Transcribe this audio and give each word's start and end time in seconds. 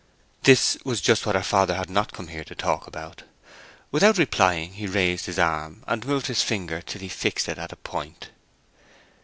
This 0.41 0.79
was 0.83 0.99
just 0.99 1.27
what 1.27 1.35
her 1.35 1.43
father 1.43 1.75
had 1.75 1.87
not 1.87 2.11
come 2.11 2.25
there 2.25 2.43
to 2.45 2.55
talk 2.55 2.87
about. 2.87 3.21
Without 3.91 4.17
replying 4.17 4.73
he 4.73 4.87
raised 4.87 5.27
his 5.27 5.37
arm, 5.37 5.83
and 5.85 6.07
moved 6.07 6.25
his 6.25 6.41
finger 6.41 6.81
till 6.81 7.01
he 7.01 7.07
fixed 7.07 7.47
it 7.47 7.59
at 7.59 7.71
a 7.71 7.75
point. 7.75 8.31